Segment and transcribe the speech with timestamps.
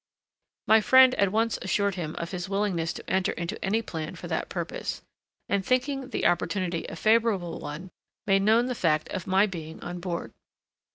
[0.65, 4.27] My friend at once assured him of his willingness to enter into any plan for
[4.29, 5.03] that purpose,
[5.47, 7.91] and, thinking the opportunity a favourable one,
[8.25, 10.33] made known the fact of my being on board.